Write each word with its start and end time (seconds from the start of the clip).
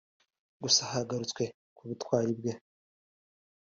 gusa 0.63 0.81
hagarutswe 0.91 1.43
kubutwari 1.75 2.31
bwe 2.39 2.53